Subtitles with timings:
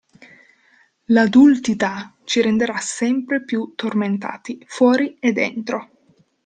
[1.13, 5.91] L'adultità ci renderà sempre più tormentati, fuori e dentro.